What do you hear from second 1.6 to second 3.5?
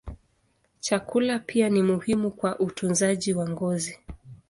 ni muhimu kwa utunzaji wa